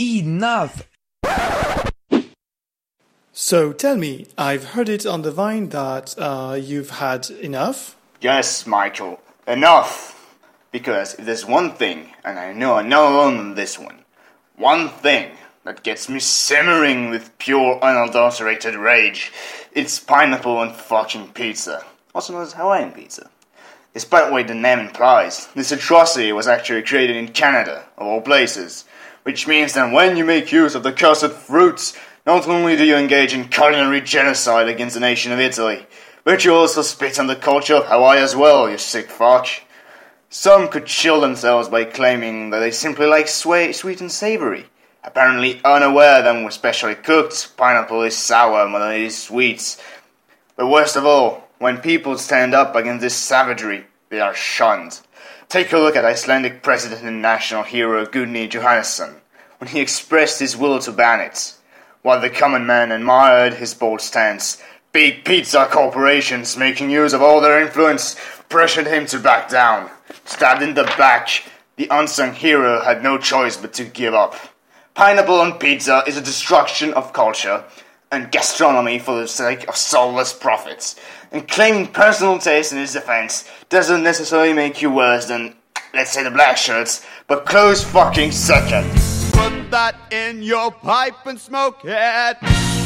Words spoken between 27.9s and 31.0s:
of all places, which means that when you make use of the